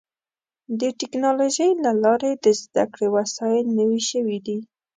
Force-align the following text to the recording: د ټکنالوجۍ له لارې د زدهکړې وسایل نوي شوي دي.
د 0.79 0.81
ټکنالوجۍ 0.99 1.71
له 1.83 1.91
لارې 2.03 2.31
د 2.35 2.45
زدهکړې 2.61 3.07
وسایل 3.17 3.65
نوي 3.79 4.01
شوي 4.09 4.37
دي. 4.45 4.57